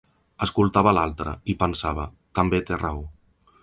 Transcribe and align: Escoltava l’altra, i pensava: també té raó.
Escoltava 0.45 0.93
l’altra, 0.99 1.35
i 1.53 1.57
pensava: 1.61 2.09
també 2.41 2.65
té 2.71 2.85
raó. 2.85 3.09